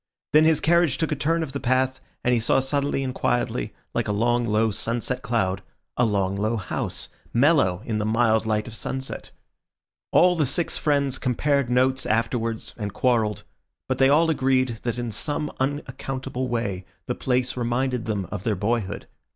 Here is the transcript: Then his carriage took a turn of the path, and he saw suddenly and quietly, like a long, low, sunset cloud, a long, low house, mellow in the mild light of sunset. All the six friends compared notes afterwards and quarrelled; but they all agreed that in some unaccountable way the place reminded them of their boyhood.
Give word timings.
Then 0.33 0.45
his 0.45 0.59
carriage 0.59 0.97
took 0.97 1.11
a 1.11 1.15
turn 1.15 1.43
of 1.43 1.53
the 1.53 1.59
path, 1.59 2.01
and 2.23 2.33
he 2.33 2.39
saw 2.39 2.59
suddenly 2.59 3.03
and 3.03 3.13
quietly, 3.13 3.71
like 3.93 4.07
a 4.07 4.11
long, 4.11 4.47
low, 4.47 4.71
sunset 4.71 5.21
cloud, 5.21 5.61
a 5.95 6.05
long, 6.05 6.35
low 6.35 6.57
house, 6.57 7.09
mellow 7.35 7.83
in 7.85 7.99
the 7.99 8.03
mild 8.07 8.47
light 8.47 8.67
of 8.67 8.73
sunset. 8.73 9.29
All 10.11 10.35
the 10.35 10.47
six 10.47 10.75
friends 10.75 11.19
compared 11.19 11.69
notes 11.69 12.07
afterwards 12.07 12.73
and 12.77 12.91
quarrelled; 12.91 13.43
but 13.87 13.99
they 13.99 14.09
all 14.09 14.31
agreed 14.31 14.79
that 14.81 14.97
in 14.97 15.11
some 15.11 15.51
unaccountable 15.59 16.47
way 16.47 16.83
the 17.05 17.13
place 17.13 17.55
reminded 17.55 18.05
them 18.05 18.25
of 18.31 18.43
their 18.43 18.55
boyhood. 18.55 19.05